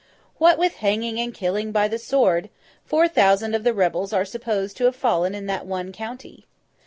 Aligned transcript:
What 0.39 0.57
with 0.57 0.77
hanging 0.77 1.19
and 1.19 1.31
killing 1.31 1.71
by 1.71 1.87
the 1.87 1.99
sword, 1.99 2.49
four 2.83 3.07
thousand 3.07 3.53
of 3.53 3.63
the 3.63 3.71
rebels 3.71 4.11
are 4.13 4.25
supposed 4.25 4.75
to 4.77 4.85
have 4.85 4.95
fallen 4.95 5.35
in 5.35 5.45
that 5.45 5.67
one 5.67 5.91
county. 5.91 6.47